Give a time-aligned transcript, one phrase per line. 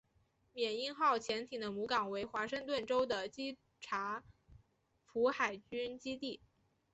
[0.53, 4.23] 缅因号潜艇的母港为华盛顿州的基察
[5.05, 6.41] 普海军基地。